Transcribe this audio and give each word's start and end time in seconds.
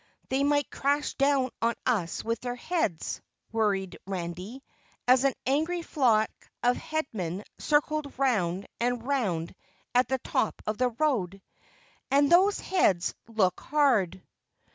"They 0.29 0.43
might 0.43 0.71
crash 0.71 1.13
down 1.13 1.51
on 1.61 1.75
us 1.85 2.23
with 2.23 2.39
their 2.39 2.55
heads," 2.55 3.21
worried 3.51 3.99
Randy, 4.07 4.63
as 5.07 5.25
an 5.25 5.35
angry 5.45 5.83
flock 5.83 6.31
of 6.63 6.75
Headmen 6.75 7.43
circled 7.59 8.11
round 8.17 8.65
and 8.79 9.05
round 9.05 9.53
at 9.93 10.07
the 10.07 10.17
top 10.17 10.59
of 10.65 10.79
the 10.79 10.89
road, 10.89 11.39
"and 12.09 12.31
those 12.31 12.59
heads 12.59 13.13
look 13.27 13.59
hard." 13.59 14.23